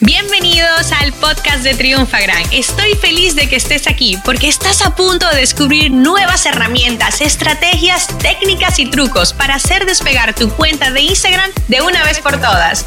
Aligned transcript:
Bienvenidos 0.00 0.92
al 0.92 1.12
podcast 1.14 1.64
de 1.64 1.74
Triunfa 1.74 2.20
Gran. 2.20 2.42
Estoy 2.52 2.94
feliz 2.94 3.34
de 3.34 3.48
que 3.48 3.56
estés 3.56 3.86
aquí 3.86 4.16
porque 4.24 4.48
estás 4.48 4.84
a 4.86 4.94
punto 4.94 5.28
de 5.28 5.40
descubrir 5.40 5.90
nuevas 5.90 6.46
herramientas, 6.46 7.20
estrategias, 7.20 8.08
técnicas 8.18 8.78
y 8.78 8.88
trucos 8.90 9.32
para 9.32 9.56
hacer 9.56 9.86
despegar 9.86 10.34
tu 10.34 10.50
cuenta 10.50 10.90
de 10.90 11.00
Instagram 11.02 11.50
de 11.68 11.82
una 11.82 12.04
vez 12.04 12.20
por 12.20 12.40
todas. 12.40 12.86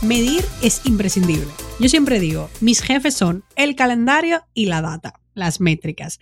Medir 0.00 0.44
es 0.62 0.80
imprescindible. 0.84 1.48
Yo 1.78 1.88
siempre 1.88 2.20
digo, 2.20 2.50
mis 2.60 2.80
jefes 2.80 3.14
son 3.14 3.44
el 3.56 3.76
calendario 3.76 4.44
y 4.54 4.66
la 4.66 4.82
data, 4.82 5.14
las 5.34 5.60
métricas. 5.60 6.20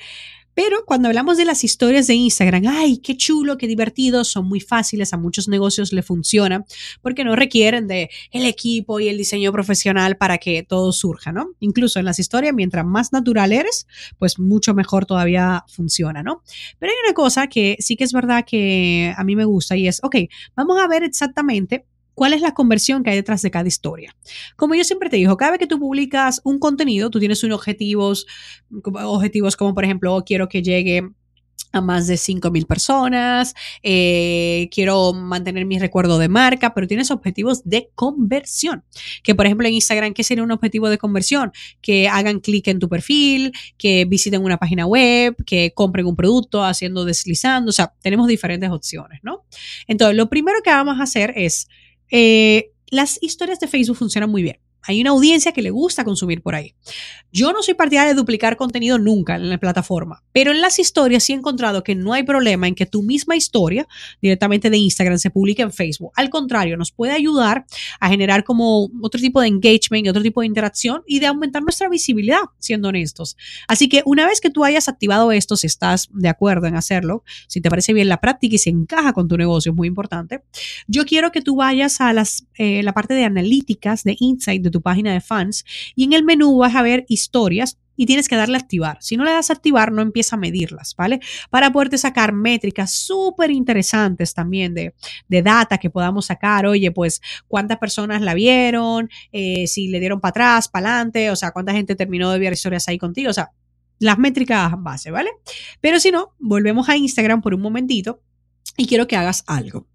Pero 0.54 0.84
cuando 0.84 1.08
hablamos 1.08 1.36
de 1.36 1.44
las 1.44 1.64
historias 1.64 2.06
de 2.06 2.14
Instagram, 2.14 2.64
ay, 2.68 2.98
qué 2.98 3.16
chulo, 3.16 3.56
qué 3.56 3.66
divertido, 3.66 4.24
son 4.24 4.48
muy 4.48 4.60
fáciles, 4.60 5.12
a 5.12 5.16
muchos 5.16 5.48
negocios 5.48 5.92
le 5.92 6.02
funcionan 6.02 6.64
porque 7.02 7.24
no 7.24 7.36
requieren 7.36 7.86
de 7.86 8.10
el 8.32 8.44
equipo 8.44 9.00
y 9.00 9.08
el 9.08 9.16
diseño 9.16 9.52
profesional 9.52 10.16
para 10.16 10.38
que 10.38 10.62
todo 10.62 10.92
surja, 10.92 11.32
¿no? 11.32 11.50
Incluso 11.60 11.98
en 11.98 12.04
las 12.04 12.18
historias, 12.18 12.54
mientras 12.54 12.84
más 12.84 13.12
natural 13.12 13.52
eres, 13.52 13.86
pues 14.18 14.38
mucho 14.38 14.74
mejor 14.74 15.06
todavía 15.06 15.64
funciona, 15.68 16.22
¿no? 16.22 16.42
Pero 16.78 16.92
hay 16.92 16.98
una 17.04 17.14
cosa 17.14 17.46
que 17.46 17.76
sí 17.80 17.96
que 17.96 18.04
es 18.04 18.12
verdad 18.12 18.44
que 18.46 19.14
a 19.16 19.24
mí 19.24 19.36
me 19.36 19.44
gusta 19.44 19.76
y 19.76 19.88
es, 19.88 20.00
ok, 20.02 20.16
vamos 20.54 20.80
a 20.80 20.88
ver 20.88 21.02
exactamente 21.04 21.86
cuál 22.14 22.32
es 22.32 22.40
la 22.40 22.54
conversión 22.54 23.02
que 23.02 23.10
hay 23.10 23.16
detrás 23.16 23.42
de 23.42 23.50
cada 23.50 23.68
historia. 23.68 24.16
Como 24.56 24.74
yo 24.74 24.84
siempre 24.84 25.08
te 25.08 25.16
digo, 25.16 25.36
cada 25.36 25.52
vez 25.52 25.60
que 25.60 25.66
tú 25.66 25.78
publicas 25.78 26.40
un 26.44 26.58
contenido, 26.58 27.10
tú 27.10 27.18
tienes 27.18 27.42
unos 27.44 27.58
objetivos, 27.58 28.26
objetivos 28.82 29.56
como 29.56 29.74
por 29.74 29.84
ejemplo, 29.84 30.22
quiero 30.24 30.48
que 30.48 30.62
llegue 30.62 31.10
a 31.72 31.80
más 31.80 32.06
de 32.06 32.14
5.000 32.14 32.66
personas, 32.66 33.54
eh, 33.82 34.68
quiero 34.72 35.12
mantener 35.12 35.64
mi 35.66 35.78
recuerdo 35.78 36.18
de 36.18 36.28
marca, 36.28 36.74
pero 36.74 36.86
tienes 36.86 37.10
objetivos 37.10 37.62
de 37.64 37.90
conversión. 37.94 38.84
Que 39.22 39.34
por 39.34 39.46
ejemplo 39.46 39.68
en 39.68 39.74
Instagram, 39.74 40.12
¿qué 40.12 40.24
sería 40.24 40.42
un 40.42 40.50
objetivo 40.50 40.88
de 40.88 40.98
conversión? 40.98 41.52
Que 41.80 42.08
hagan 42.08 42.40
clic 42.40 42.66
en 42.68 42.78
tu 42.78 42.88
perfil, 42.88 43.52
que 43.78 44.04
visiten 44.04 44.42
una 44.42 44.58
página 44.58 44.86
web, 44.86 45.36
que 45.46 45.72
compren 45.74 46.06
un 46.06 46.16
producto 46.16 46.64
haciendo 46.64 47.04
deslizando, 47.04 47.70
o 47.70 47.72
sea, 47.72 47.94
tenemos 48.00 48.26
diferentes 48.26 48.70
opciones, 48.70 49.20
¿no? 49.22 49.44
Entonces, 49.86 50.16
lo 50.16 50.28
primero 50.28 50.58
que 50.62 50.70
vamos 50.70 50.98
a 50.98 51.04
hacer 51.04 51.32
es 51.36 51.68
eh, 52.10 52.72
las 52.88 53.22
historias 53.22 53.60
de 53.60 53.68
Facebook 53.68 53.96
funcionan 53.96 54.30
muy 54.30 54.42
bien. 54.42 54.58
Hay 54.82 55.00
una 55.00 55.10
audiencia 55.10 55.52
que 55.52 55.62
le 55.62 55.70
gusta 55.70 56.04
consumir 56.04 56.42
por 56.42 56.54
ahí. 56.54 56.74
Yo 57.32 57.52
no 57.52 57.62
soy 57.62 57.74
partidaria 57.74 58.12
de 58.12 58.18
duplicar 58.18 58.56
contenido 58.56 58.98
nunca 58.98 59.36
en 59.36 59.50
la 59.50 59.58
plataforma, 59.58 60.24
pero 60.32 60.50
en 60.50 60.60
las 60.60 60.78
historias 60.78 61.22
sí 61.22 61.32
he 61.32 61.36
encontrado 61.36 61.84
que 61.84 61.94
no 61.94 62.12
hay 62.12 62.24
problema 62.24 62.66
en 62.66 62.74
que 62.74 62.86
tu 62.86 63.02
misma 63.02 63.36
historia 63.36 63.86
directamente 64.20 64.70
de 64.70 64.78
Instagram 64.78 65.18
se 65.18 65.30
publique 65.30 65.62
en 65.62 65.72
Facebook. 65.72 66.12
Al 66.16 66.30
contrario, 66.30 66.76
nos 66.76 66.90
puede 66.90 67.12
ayudar 67.12 67.66
a 68.00 68.08
generar 68.08 68.42
como 68.44 68.90
otro 69.00 69.20
tipo 69.20 69.40
de 69.40 69.48
engagement 69.48 70.06
y 70.06 70.08
otro 70.08 70.22
tipo 70.22 70.40
de 70.40 70.46
interacción 70.46 71.02
y 71.06 71.20
de 71.20 71.26
aumentar 71.26 71.62
nuestra 71.62 71.88
visibilidad, 71.88 72.40
siendo 72.58 72.88
honestos. 72.88 73.36
Así 73.68 73.88
que 73.88 74.02
una 74.06 74.26
vez 74.26 74.40
que 74.40 74.50
tú 74.50 74.64
hayas 74.64 74.88
activado 74.88 75.30
esto, 75.32 75.56
si 75.56 75.66
estás 75.66 76.08
de 76.12 76.28
acuerdo 76.28 76.66
en 76.66 76.74
hacerlo, 76.74 77.22
si 77.46 77.60
te 77.60 77.70
parece 77.70 77.92
bien 77.92 78.08
la 78.08 78.20
práctica 78.20 78.56
y 78.56 78.58
se 78.58 78.70
encaja 78.70 79.12
con 79.12 79.28
tu 79.28 79.36
negocio, 79.36 79.70
es 79.70 79.76
muy 79.76 79.88
importante, 79.88 80.42
yo 80.86 81.04
quiero 81.04 81.30
que 81.30 81.42
tú 81.42 81.56
vayas 81.56 82.00
a 82.00 82.12
las, 82.12 82.46
eh, 82.56 82.82
la 82.82 82.92
parte 82.92 83.14
de 83.14 83.24
analíticas, 83.24 84.04
de 84.04 84.16
insight, 84.18 84.62
tu 84.70 84.80
página 84.82 85.12
de 85.12 85.20
fans 85.20 85.64
y 85.94 86.04
en 86.04 86.12
el 86.12 86.24
menú 86.24 86.58
vas 86.58 86.74
a 86.74 86.82
ver 86.82 87.04
historias 87.08 87.78
y 88.00 88.06
tienes 88.06 88.28
que 88.28 88.36
darle 88.36 88.56
activar. 88.56 88.96
Si 89.02 89.18
no 89.18 89.24
le 89.24 89.32
das 89.32 89.50
activar, 89.50 89.92
no 89.92 90.00
empieza 90.00 90.36
a 90.36 90.38
medirlas, 90.38 90.96
¿vale? 90.96 91.20
Para 91.50 91.70
poderte 91.70 91.98
sacar 91.98 92.32
métricas 92.32 92.92
súper 92.92 93.50
interesantes 93.50 94.32
también 94.32 94.72
de, 94.72 94.94
de, 95.28 95.42
data 95.42 95.76
que 95.76 95.90
podamos 95.90 96.24
sacar. 96.24 96.64
Oye, 96.64 96.90
pues 96.92 97.20
cuántas 97.46 97.76
personas 97.76 98.22
la 98.22 98.32
vieron, 98.32 99.10
eh, 99.32 99.66
si 99.66 99.88
le 99.88 100.00
dieron 100.00 100.18
para 100.18 100.30
atrás, 100.30 100.68
para 100.68 100.94
adelante, 100.94 101.30
o 101.30 101.36
sea, 101.36 101.50
cuánta 101.50 101.72
gente 101.72 101.94
terminó 101.94 102.30
de 102.30 102.38
ver 102.38 102.54
historias 102.54 102.88
ahí 102.88 102.96
contigo, 102.96 103.28
o 103.28 103.34
sea, 103.34 103.50
las 103.98 104.18
métricas 104.18 104.72
base, 104.78 105.10
¿vale? 105.10 105.30
Pero 105.82 106.00
si 106.00 106.10
no, 106.10 106.34
volvemos 106.38 106.88
a 106.88 106.96
Instagram 106.96 107.42
por 107.42 107.52
un 107.52 107.60
momentito 107.60 108.22
y 108.78 108.86
quiero 108.86 109.06
que 109.06 109.16
hagas 109.16 109.44
algo. 109.46 109.86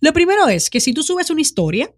Lo 0.00 0.12
primero 0.12 0.46
es 0.46 0.70
que 0.70 0.78
si 0.78 0.94
tú 0.94 1.02
subes 1.02 1.28
una 1.30 1.40
historia, 1.40 1.92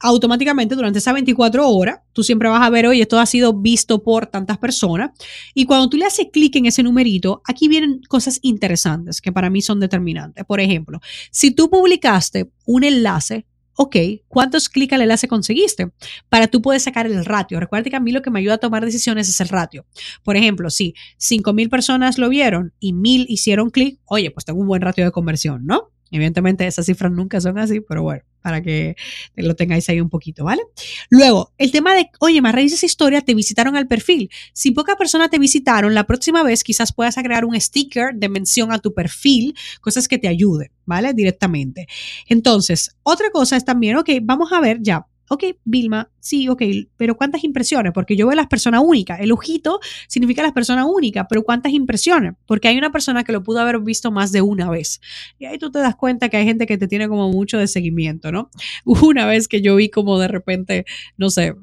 automáticamente 0.00 0.74
durante 0.74 0.98
esas 0.98 1.14
24 1.14 1.68
horas, 1.68 2.00
tú 2.12 2.22
siempre 2.22 2.48
vas 2.48 2.62
a 2.62 2.70
ver, 2.70 2.86
oye, 2.86 3.02
esto 3.02 3.20
ha 3.20 3.26
sido 3.26 3.52
visto 3.52 4.02
por 4.02 4.26
tantas 4.26 4.58
personas. 4.58 5.10
Y 5.54 5.66
cuando 5.66 5.88
tú 5.88 5.98
le 5.98 6.06
haces 6.06 6.28
clic 6.32 6.56
en 6.56 6.66
ese 6.66 6.82
numerito, 6.82 7.42
aquí 7.44 7.68
vienen 7.68 8.00
cosas 8.08 8.38
interesantes 8.42 9.20
que 9.20 9.30
para 9.30 9.50
mí 9.50 9.60
son 9.62 9.78
determinantes. 9.78 10.44
Por 10.44 10.60
ejemplo, 10.60 11.00
si 11.30 11.50
tú 11.50 11.68
publicaste 11.68 12.50
un 12.64 12.84
enlace, 12.84 13.46
ok, 13.76 13.96
¿cuántos 14.28 14.68
clics 14.68 14.94
al 14.94 15.02
enlace 15.02 15.28
conseguiste? 15.28 15.90
Para 16.28 16.48
tú 16.48 16.62
puedes 16.62 16.82
sacar 16.82 17.06
el 17.06 17.24
ratio. 17.24 17.60
Recuerda 17.60 17.90
que 17.90 17.96
a 17.96 18.00
mí 18.00 18.12
lo 18.12 18.22
que 18.22 18.30
me 18.30 18.38
ayuda 18.38 18.54
a 18.54 18.58
tomar 18.58 18.84
decisiones 18.84 19.28
es 19.28 19.40
el 19.40 19.48
ratio. 19.48 19.86
Por 20.22 20.36
ejemplo, 20.36 20.70
si 20.70 20.94
5.000 21.18 21.68
personas 21.68 22.18
lo 22.18 22.28
vieron 22.28 22.72
y 22.80 22.92
1.000 22.92 23.26
hicieron 23.28 23.70
clic, 23.70 24.00
oye, 24.06 24.30
pues 24.30 24.44
tengo 24.44 24.60
un 24.60 24.66
buen 24.66 24.82
ratio 24.82 25.04
de 25.04 25.12
conversión, 25.12 25.66
¿no? 25.66 25.90
Evidentemente 26.10 26.66
esas 26.66 26.86
cifras 26.86 27.12
nunca 27.12 27.40
son 27.40 27.58
así, 27.58 27.80
pero 27.80 28.02
bueno, 28.02 28.22
para 28.40 28.62
que 28.62 28.96
lo 29.36 29.54
tengáis 29.54 29.88
ahí 29.88 30.00
un 30.00 30.08
poquito, 30.08 30.44
¿vale? 30.44 30.62
Luego, 31.08 31.52
el 31.58 31.70
tema 31.70 31.94
de, 31.94 32.10
oye, 32.18 32.40
más 32.40 32.54
esa 32.56 32.86
historia, 32.86 33.20
te 33.20 33.34
visitaron 33.34 33.76
al 33.76 33.86
perfil. 33.86 34.30
Si 34.52 34.72
pocas 34.72 34.96
personas 34.96 35.30
te 35.30 35.38
visitaron, 35.38 35.94
la 35.94 36.04
próxima 36.04 36.42
vez 36.42 36.64
quizás 36.64 36.92
puedas 36.92 37.16
agregar 37.18 37.44
un 37.44 37.58
sticker 37.60 38.14
de 38.14 38.28
mención 38.28 38.72
a 38.72 38.78
tu 38.78 38.92
perfil, 38.92 39.54
cosas 39.80 40.08
que 40.08 40.18
te 40.18 40.28
ayuden, 40.28 40.70
¿vale? 40.84 41.14
Directamente. 41.14 41.86
Entonces, 42.28 42.96
otra 43.02 43.30
cosa 43.30 43.56
es 43.56 43.64
también, 43.64 43.96
ok, 43.96 44.10
vamos 44.22 44.52
a 44.52 44.60
ver 44.60 44.78
ya, 44.80 45.06
ok, 45.28 45.44
Vilma, 45.64 46.10
sí, 46.20 46.48
ok, 46.48 46.62
pero 46.96 47.16
¿cuántas 47.16 47.44
impresiones? 47.44 47.92
Porque 47.92 48.16
yo 48.16 48.26
veo 48.26 48.36
las 48.36 48.46
personas 48.46 48.82
únicas. 48.84 49.20
El 49.20 49.32
ojito 49.32 49.80
significa 50.08 50.42
las 50.42 50.52
personas 50.52 50.86
únicas, 50.88 51.26
pero 51.28 51.42
¿cuántas 51.42 51.72
impresiones? 51.72 52.34
Porque 52.46 52.68
hay 52.68 52.78
una 52.78 52.92
persona 52.92 53.24
que 53.24 53.32
lo 53.32 53.42
pudo 53.42 53.60
haber 53.60 53.80
visto 53.80 54.10
más 54.10 54.32
de 54.32 54.42
una 54.42 54.70
vez. 54.70 55.00
Y 55.38 55.46
ahí 55.46 55.58
tú 55.58 55.70
te 55.70 55.78
das 55.78 55.96
cuenta 55.96 56.28
que 56.28 56.36
hay 56.36 56.44
gente 56.44 56.66
que 56.66 56.78
te 56.78 56.86
tiene 56.88 57.08
como 57.08 57.30
mucho 57.30 57.58
de 57.58 57.66
seguimiento, 57.66 58.30
¿no? 58.32 58.50
Una 58.84 59.26
vez 59.26 59.48
que 59.48 59.62
yo 59.62 59.76
vi 59.76 59.88
como 59.88 60.18
de 60.18 60.28
repente, 60.28 60.84
no 61.16 61.30
sé, 61.30 61.54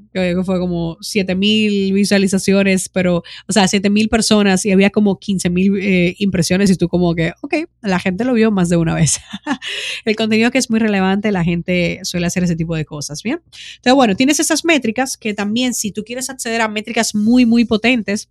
fue 0.43 0.59
como 0.59 0.97
7000 1.01 1.93
visualizaciones, 1.93 2.89
pero, 2.89 3.23
o 3.47 3.53
sea, 3.53 3.67
7000 3.67 4.09
personas 4.09 4.65
y 4.65 4.71
había 4.71 4.89
como 4.89 5.17
15000 5.17 5.77
eh, 5.79 6.15
impresiones 6.19 6.69
y 6.71 6.75
tú 6.75 6.87
como 6.87 7.13
que, 7.15 7.33
ok, 7.41 7.55
la 7.81 7.99
gente 7.99 8.23
lo 8.23 8.33
vio 8.33 8.51
más 8.51 8.69
de 8.69 8.77
una 8.77 8.95
vez. 8.95 9.19
El 10.05 10.15
contenido 10.15 10.51
que 10.51 10.57
es 10.57 10.69
muy 10.69 10.79
relevante, 10.79 11.31
la 11.31 11.43
gente 11.43 11.99
suele 12.03 12.27
hacer 12.27 12.43
ese 12.43 12.55
tipo 12.55 12.75
de 12.75 12.85
cosas, 12.85 13.23
¿bien? 13.23 13.41
Entonces, 13.75 13.93
bueno, 13.95 14.15
tienes 14.15 14.39
esas 14.47 14.65
métricas 14.65 15.17
que 15.17 15.33
también 15.33 15.73
si 15.73 15.91
tú 15.91 16.03
quieres 16.03 16.29
acceder 16.29 16.61
a 16.61 16.67
métricas 16.67 17.13
muy, 17.13 17.45
muy 17.45 17.65
potentes 17.65 18.29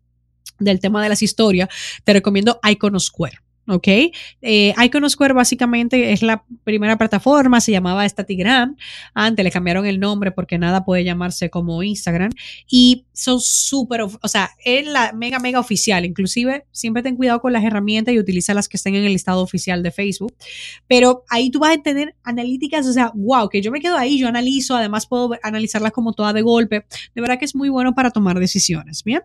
del 0.59 0.81
tema 0.81 1.03
de 1.03 1.11
las 1.11 1.23
historias, 1.23 1.69
te 2.05 2.13
recomiendo 2.15 2.59
Iconosquare. 2.63 3.39
¿Ok? 3.69 3.89
Eh, 4.43 4.75
Iconosquare 4.83 5.35
básicamente 5.35 6.13
es 6.13 6.23
la 6.23 6.45
primera 6.65 6.97
plataforma, 6.97 7.61
se 7.61 7.73
llamaba 7.73 8.09
Statigram, 8.09 8.77
antes 9.15 9.45
le 9.45 9.51
cambiaron 9.51 9.87
el 9.87 10.01
nombre 10.01 10.31
porque 10.31 10.59
nada 10.59 10.85
puede 10.85 11.05
llamarse 11.05 11.51
como 11.51 11.83
Instagram. 11.83 12.31
Y 12.69 13.05
son 13.13 13.41
súper, 13.41 14.03
o 14.03 14.29
sea, 14.29 14.51
es 14.65 14.87
la 14.87 15.13
mega, 15.13 15.39
mega 15.39 15.61
oficial, 15.61 16.05
inclusive 16.05 16.67
siempre 16.71 17.03
ten 17.03 17.17
cuidado 17.17 17.41
con 17.41 17.53
las 17.53 17.65
herramientas 17.65 18.15
y 18.15 18.19
utiliza 18.19 18.55
las 18.55 18.69
que 18.69 18.77
estén 18.77 18.95
en 18.95 19.05
el 19.05 19.13
listado 19.13 19.43
oficial 19.43 19.83
de 19.83 19.91
Facebook, 19.91 20.35
pero 20.87 21.25
ahí 21.29 21.51
tú 21.51 21.59
vas 21.59 21.77
a 21.77 21.83
tener 21.83 22.15
analíticas, 22.23 22.87
o 22.87 22.93
sea, 22.93 23.13
wow, 23.15 23.49
que 23.49 23.63
yo 23.63 23.71
me 23.71 23.81
quedo 23.81 23.97
ahí, 23.97 24.19
yo 24.19 24.29
analizo, 24.29 24.77
además 24.77 25.07
puedo 25.07 25.31
analizarlas 25.43 25.93
como 25.93 26.13
toda 26.13 26.33
de 26.33 26.43
golpe, 26.43 26.87
de 27.15 27.21
verdad 27.21 27.39
que 27.39 27.45
es 27.45 27.55
muy 27.55 27.69
bueno 27.69 27.95
para 27.95 28.11
tomar 28.11 28.39
decisiones, 28.39 29.03
¿bien? 29.05 29.23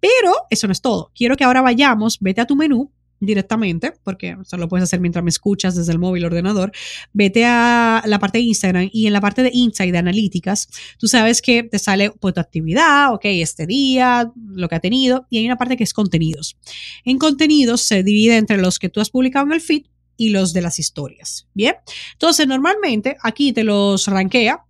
Pero 0.00 0.32
eso 0.50 0.66
no 0.66 0.72
es 0.72 0.80
todo, 0.80 1.10
quiero 1.14 1.36
que 1.36 1.44
ahora 1.44 1.62
vayamos, 1.62 2.18
vete 2.20 2.40
a 2.40 2.46
tu 2.46 2.56
menú, 2.56 2.90
directamente, 3.20 3.92
porque 4.02 4.36
eso 4.40 4.56
lo 4.56 4.68
puedes 4.68 4.84
hacer 4.84 5.00
mientras 5.00 5.24
me 5.24 5.30
escuchas 5.30 5.74
desde 5.74 5.92
el 5.92 5.98
móvil 5.98 6.24
o 6.24 6.26
ordenador, 6.26 6.72
vete 7.12 7.44
a 7.44 8.02
la 8.06 8.18
parte 8.18 8.38
de 8.38 8.44
Instagram 8.44 8.90
y 8.92 9.06
en 9.06 9.12
la 9.12 9.20
parte 9.20 9.42
de 9.42 9.50
Insight 9.52 9.92
de 9.92 9.98
analíticas, 9.98 10.68
tú 10.98 11.08
sabes 11.08 11.40
que 11.40 11.62
te 11.62 11.78
sale 11.78 12.10
pues, 12.10 12.34
tu 12.34 12.40
actividad, 12.40 13.12
ok, 13.14 13.24
este 13.24 13.66
día, 13.66 14.30
lo 14.50 14.68
que 14.68 14.74
ha 14.74 14.80
tenido, 14.80 15.26
y 15.30 15.38
hay 15.38 15.46
una 15.46 15.56
parte 15.56 15.76
que 15.76 15.84
es 15.84 15.94
contenidos. 15.94 16.56
En 17.04 17.18
contenidos 17.18 17.82
se 17.82 18.02
divide 18.02 18.36
entre 18.36 18.58
los 18.58 18.78
que 18.78 18.88
tú 18.88 19.00
has 19.00 19.10
publicado 19.10 19.46
en 19.46 19.52
el 19.52 19.60
feed 19.60 19.86
y 20.16 20.30
los 20.30 20.52
de 20.52 20.62
las 20.62 20.78
historias. 20.78 21.46
Bien, 21.54 21.74
entonces 22.12 22.46
normalmente 22.46 23.16
aquí 23.22 23.52
te 23.52 23.64
los 23.64 24.06
rankea 24.06 24.64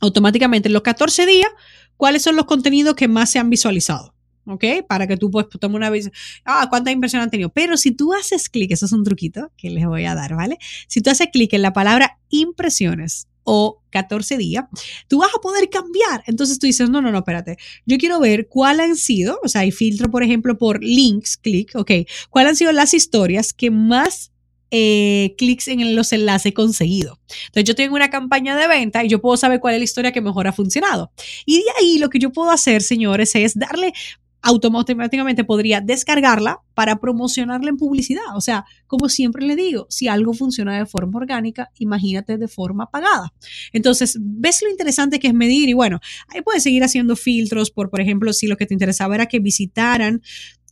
automáticamente 0.00 0.68
en 0.68 0.74
los 0.74 0.82
14 0.82 1.26
días 1.26 1.48
cuáles 1.96 2.22
son 2.22 2.36
los 2.36 2.46
contenidos 2.46 2.94
que 2.94 3.08
más 3.08 3.30
se 3.30 3.38
han 3.38 3.50
visualizado. 3.50 4.14
¿Ok? 4.46 4.64
Para 4.88 5.06
que 5.06 5.16
tú 5.16 5.30
puedas 5.30 5.48
tomar 5.60 5.76
una 5.76 5.90
vez, 5.90 6.10
ah, 6.44 6.66
¿cuántas 6.68 6.92
impresiones 6.92 7.24
han 7.24 7.30
tenido? 7.30 7.50
Pero 7.50 7.76
si 7.76 7.92
tú 7.92 8.12
haces 8.12 8.48
clic, 8.48 8.70
eso 8.72 8.86
es 8.86 8.92
un 8.92 9.04
truquito 9.04 9.50
que 9.56 9.70
les 9.70 9.86
voy 9.86 10.04
a 10.04 10.14
dar, 10.14 10.34
¿vale? 10.34 10.58
Si 10.88 11.00
tú 11.00 11.10
haces 11.10 11.28
clic 11.32 11.52
en 11.52 11.62
la 11.62 11.72
palabra 11.72 12.18
impresiones 12.28 13.28
o 13.44 13.82
14 13.90 14.38
días, 14.38 14.64
tú 15.08 15.18
vas 15.18 15.30
a 15.34 15.40
poder 15.40 15.68
cambiar. 15.68 16.22
Entonces 16.26 16.58
tú 16.58 16.66
dices, 16.66 16.88
no, 16.90 17.00
no, 17.02 17.10
no, 17.10 17.18
espérate, 17.18 17.56
yo 17.86 17.98
quiero 17.98 18.20
ver 18.20 18.48
cuál 18.48 18.80
han 18.80 18.96
sido, 18.96 19.38
o 19.42 19.48
sea, 19.48 19.62
hay 19.62 19.72
filtro, 19.72 20.10
por 20.10 20.22
ejemplo, 20.22 20.56
por 20.58 20.82
links, 20.82 21.36
clic, 21.36 21.72
ok, 21.74 21.90
cuáles 22.30 22.50
han 22.50 22.56
sido 22.56 22.72
las 22.72 22.94
historias 22.94 23.52
que 23.52 23.70
más 23.70 24.32
eh, 24.74 25.34
clics 25.36 25.68
en 25.68 25.94
los 25.94 26.14
enlaces 26.14 26.54
conseguidos. 26.54 27.18
Entonces 27.48 27.64
yo 27.64 27.74
tengo 27.74 27.94
una 27.94 28.08
campaña 28.08 28.56
de 28.56 28.66
venta 28.66 29.04
y 29.04 29.08
yo 29.08 29.20
puedo 29.20 29.36
saber 29.36 29.60
cuál 29.60 29.74
es 29.74 29.80
la 29.80 29.84
historia 29.84 30.12
que 30.12 30.22
mejor 30.22 30.46
ha 30.46 30.52
funcionado. 30.52 31.12
Y 31.44 31.58
de 31.58 31.70
ahí 31.78 31.98
lo 31.98 32.08
que 32.08 32.18
yo 32.18 32.32
puedo 32.32 32.50
hacer, 32.50 32.80
señores, 32.80 33.34
es 33.34 33.54
darle 33.54 33.92
automáticamente 34.42 35.44
podría 35.44 35.80
descargarla 35.80 36.60
para 36.74 36.96
promocionarla 36.96 37.70
en 37.70 37.76
publicidad. 37.76 38.36
O 38.36 38.40
sea, 38.40 38.64
como 38.86 39.08
siempre 39.08 39.46
le 39.46 39.56
digo, 39.56 39.86
si 39.88 40.08
algo 40.08 40.34
funciona 40.34 40.76
de 40.76 40.86
forma 40.86 41.18
orgánica, 41.18 41.70
imagínate 41.78 42.38
de 42.38 42.48
forma 42.48 42.90
pagada. 42.90 43.32
Entonces, 43.72 44.18
ves 44.20 44.60
lo 44.62 44.70
interesante 44.70 45.20
que 45.20 45.28
es 45.28 45.34
medir 45.34 45.68
y 45.68 45.74
bueno, 45.74 46.00
ahí 46.28 46.42
puedes 46.42 46.62
seguir 46.62 46.82
haciendo 46.82 47.14
filtros 47.14 47.70
por, 47.70 47.88
por 47.88 48.00
ejemplo, 48.00 48.32
si 48.32 48.46
lo 48.46 48.56
que 48.56 48.66
te 48.66 48.74
interesaba 48.74 49.14
era 49.14 49.26
que 49.26 49.38
visitaran 49.38 50.22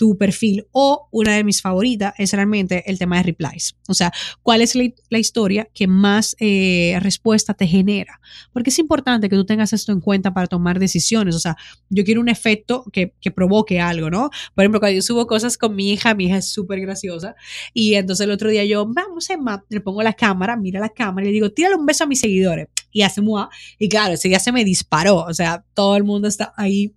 tu 0.00 0.16
perfil 0.16 0.66
o 0.72 1.08
una 1.10 1.34
de 1.36 1.44
mis 1.44 1.60
favoritas 1.60 2.14
es 2.16 2.32
realmente 2.32 2.90
el 2.90 2.98
tema 2.98 3.18
de 3.18 3.24
replies. 3.24 3.76
O 3.86 3.92
sea, 3.92 4.10
cuál 4.42 4.62
es 4.62 4.74
la, 4.74 5.18
historia 5.18 5.68
que 5.74 5.86
más 5.86 6.34
eh, 6.40 6.96
respuesta 7.02 7.52
te 7.52 7.66
genera. 7.66 8.18
Porque 8.54 8.70
es 8.70 8.78
importante 8.78 9.28
que 9.28 9.36
tú 9.36 9.44
tengas 9.44 9.74
esto 9.74 9.92
en 9.92 10.00
cuenta 10.00 10.32
para 10.32 10.46
tomar 10.46 10.78
decisiones. 10.78 11.34
O 11.34 11.38
sea, 11.38 11.54
yo 11.90 12.02
quiero 12.02 12.22
un 12.22 12.30
efecto 12.30 12.82
que, 12.90 13.12
que 13.20 13.30
provoque 13.30 13.78
algo, 13.78 14.08
¿no? 14.08 14.30
Por 14.54 14.64
ejemplo, 14.64 14.80
cuando 14.80 14.96
yo 14.96 15.02
subo 15.02 15.26
cosas 15.26 15.58
con 15.58 15.76
mi 15.76 15.92
hija, 15.92 16.14
mi 16.14 16.28
hija 16.28 16.38
es 16.38 16.48
súper 16.48 16.80
graciosa. 16.80 17.34
Y 17.74 17.92
entonces 17.92 18.24
el 18.24 18.30
otro 18.30 18.48
día 18.48 18.64
yo, 18.64 18.86
vamos, 18.86 19.28
Emma, 19.28 19.66
le 19.68 19.82
pongo 19.82 20.02
la 20.02 20.14
cámara, 20.14 20.56
mira 20.56 20.80
la 20.80 20.88
cámara 20.88 21.26
y 21.26 21.28
le 21.28 21.34
digo, 21.34 21.50
tírale 21.50 21.74
un 21.74 21.84
beso 21.84 22.04
a 22.04 22.06
mis 22.06 22.20
seguidores. 22.20 22.68
Y 22.90 23.02
hace 23.02 23.20
mua. 23.20 23.50
Y 23.78 23.90
claro, 23.90 24.14
ese 24.14 24.28
día 24.28 24.40
se 24.40 24.50
me 24.50 24.64
disparó. 24.64 25.26
O 25.26 25.34
sea, 25.34 25.62
todo 25.74 25.94
el 25.98 26.04
mundo 26.04 26.26
está 26.26 26.54
ahí 26.56 26.94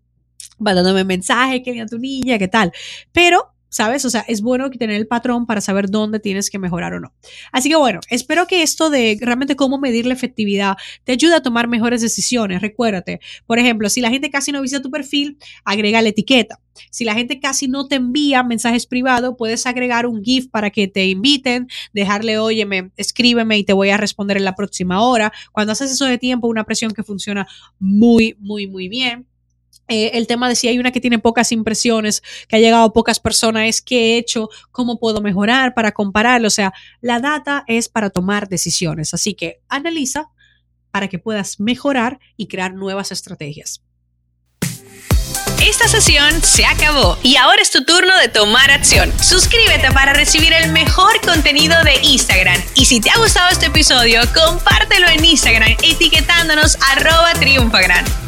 mandándome 0.60 1.04
mensajes, 1.04 1.62
que 1.64 1.72
viene 1.72 1.88
tu 1.88 2.00
niña, 2.00 2.38
qué 2.38 2.48
tal. 2.48 2.72
Pero 3.12 3.54
¿sabes? 3.74 4.06
O 4.06 4.10
sea, 4.12 4.24
es 4.28 4.42
bueno 4.42 4.70
tener 4.70 4.96
el 4.96 5.08
patrón 5.08 5.48
para 5.48 5.60
saber 5.60 5.90
dónde 5.90 6.20
tienes 6.20 6.52
que 6.52 6.60
mejorar 6.60 6.94
o 6.94 7.00
no. 7.00 7.12
Así 7.52 7.70
que 7.70 7.76
bueno, 7.76 8.02
espero 8.10 8.46
que 8.46 8.62
esto 8.62 8.92
de 8.92 9.18
realmente 9.20 9.56
cómo 9.56 9.80
medir 9.80 10.06
la 10.06 10.14
efectividad 10.14 10.78
te 11.04 11.14
ayude 11.14 11.34
a 11.34 11.42
tomar 11.42 11.68
mejores 11.68 12.02
decisiones. 12.02 12.62
Recuérdate, 12.62 13.20
por 13.48 13.58
ejemplo, 13.58 13.90
si 13.90 14.00
la 14.00 14.12
gente 14.12 14.30
casi 14.30 14.52
no 14.52 14.62
visita 14.62 14.84
tu 14.84 14.92
perfil, 14.92 15.40
agrega 15.66 16.04
la 16.04 16.10
etiqueta. 16.10 16.60
Si 16.92 17.04
la 17.04 17.16
gente 17.16 17.40
casi 17.40 17.68
no 17.68 17.88
te 17.88 17.96
envía 17.96 18.44
mensajes 18.44 18.86
privados, 18.86 19.34
puedes 19.40 19.66
agregar 19.66 20.06
un 20.06 20.24
GIF 20.24 20.50
para 20.50 20.70
que 20.70 20.88
te 20.88 21.08
inviten, 21.08 21.68
dejarle, 21.94 22.38
óyeme, 22.38 22.92
escríbeme 22.96 23.58
y 23.58 23.64
te 23.64 23.74
voy 23.74 23.90
a 23.90 23.98
responder 23.98 24.38
en 24.38 24.46
la 24.46 24.56
próxima 24.56 25.02
hora. 25.02 25.34
Cuando 25.52 25.74
haces 25.74 25.92
eso 25.92 26.06
de 26.06 26.20
tiempo, 26.20 26.48
una 26.48 26.64
presión 26.64 26.92
que 26.92 27.04
funciona 27.04 27.48
muy, 27.80 28.36
muy, 28.40 28.68
muy 28.68 28.88
bien. 28.88 29.26
Eh, 29.88 30.12
el 30.14 30.28
tema 30.28 30.48
de 30.48 30.56
si 30.56 30.68
hay 30.68 30.80
una 30.80 30.92
que 30.92 31.02
tiene 31.02 31.20
pocas 31.20 31.52
impresiones, 31.52 32.24
que 32.48 32.56
ha 32.56 32.60
llegado 32.60 32.86
a 32.86 32.94
pocas 32.94 33.20
personas, 33.20 33.82
qué 33.82 34.16
he 34.16 34.18
hecho, 34.18 34.50
cómo 34.72 35.00
puedo 35.00 35.22
mejorar 35.22 35.74
para 35.74 35.92
compararlo. 35.92 36.48
O 36.48 36.52
sea, 36.52 36.74
la 37.02 37.20
data 37.20 37.64
es 37.68 37.90
para 37.90 38.10
tomar 38.10 38.48
decisiones. 38.48 39.14
Así 39.14 39.34
que 39.34 39.62
analiza 39.68 40.30
para 40.92 41.08
que 41.08 41.20
puedas 41.20 41.60
mejorar 41.60 42.20
y 42.38 42.48
crear 42.48 42.74
nuevas 42.74 43.12
estrategias. 43.12 43.82
Esta 45.66 45.88
sesión 45.88 46.44
se 46.44 46.66
acabó 46.66 47.18
y 47.24 47.38
ahora 47.38 47.62
es 47.62 47.72
tu 47.72 47.86
turno 47.86 48.18
de 48.20 48.28
tomar 48.28 48.70
acción. 48.70 49.12
Suscríbete 49.18 49.92
para 49.92 50.14
recibir 50.14 50.52
el 50.52 50.72
mejor 50.72 51.22
contenido 51.22 51.82
de 51.84 51.96
Instagram. 52.04 52.62
Y 52.76 52.86
si 52.86 53.00
te 53.00 53.10
ha 53.10 53.18
gustado 53.18 53.50
este 53.50 53.68
episodio, 53.68 54.22
compártelo 54.34 55.08
en 55.08 55.24
Instagram 55.24 55.78
etiquetándonos 55.82 56.78
arroba 56.92 57.34
triunfagran. 57.40 58.23